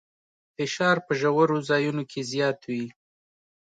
فشار 0.55 0.97
په 1.05 1.13
ژورو 1.21 1.57
ځایونو 1.69 2.03
کې 2.11 2.21
زیات 2.31 2.59
وي. 2.69 2.85